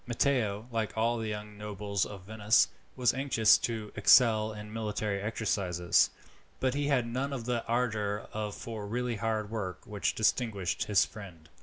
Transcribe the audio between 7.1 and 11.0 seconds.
of the ardour for really hard work which distinguished